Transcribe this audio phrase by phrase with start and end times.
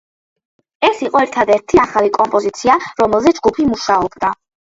[0.87, 4.35] ეს იყო ერთადერთი ახალი კომპოზიცია, რომელზეც ჯგუფი მუშაობდა.